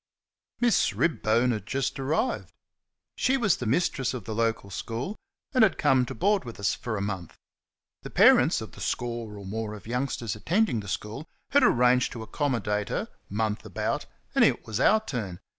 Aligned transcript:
Miss 0.59 0.93
Ribbone 0.93 1.51
had 1.51 1.67
just 1.67 1.99
arrived. 1.99 2.51
She 3.15 3.37
was 3.37 3.57
the 3.57 3.67
mistress 3.67 4.15
of 4.15 4.25
the 4.25 4.33
local 4.33 4.71
school, 4.71 5.15
and 5.53 5.63
had 5.63 5.77
come 5.77 6.07
to 6.07 6.15
board 6.15 6.43
with 6.43 6.59
us 6.59 6.75
a 6.87 7.01
month. 7.01 7.37
The 8.01 8.09
parents 8.09 8.61
of 8.61 8.71
the 8.71 8.81
score 8.81 9.37
of 9.37 9.45
more 9.45 9.75
of 9.75 9.85
youngsters 9.85 10.35
attending 10.35 10.79
the 10.79 10.87
school 10.87 11.27
had 11.51 11.61
arranged 11.61 12.11
to 12.13 12.23
accommodate 12.23 12.89
her, 12.89 13.09
month 13.29 13.63
about, 13.63 14.07
and 14.33 14.43
it 14.43 14.65
was 14.65 14.79
our 14.79 15.05
turn. 15.05 15.39